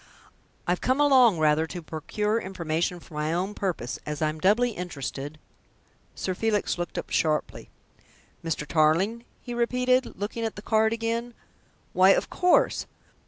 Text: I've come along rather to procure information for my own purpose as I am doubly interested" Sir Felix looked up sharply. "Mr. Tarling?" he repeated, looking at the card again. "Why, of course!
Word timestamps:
I've 0.65 0.81
come 0.81 0.99
along 0.99 1.37
rather 1.37 1.67
to 1.67 1.81
procure 1.83 2.39
information 2.41 2.99
for 2.99 3.13
my 3.13 3.31
own 3.31 3.53
purpose 3.53 3.99
as 4.03 4.19
I 4.19 4.29
am 4.29 4.39
doubly 4.39 4.71
interested" 4.71 5.37
Sir 6.15 6.33
Felix 6.33 6.79
looked 6.79 6.97
up 6.97 7.11
sharply. 7.11 7.69
"Mr. 8.43 8.65
Tarling?" 8.65 9.25
he 9.41 9.53
repeated, 9.53 10.17
looking 10.19 10.43
at 10.43 10.55
the 10.55 10.63
card 10.63 10.91
again. 10.91 11.35
"Why, 11.93 12.13
of 12.13 12.31
course! 12.31 12.87